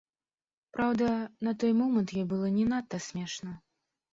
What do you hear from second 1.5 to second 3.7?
той момант ёй было не надта смешна.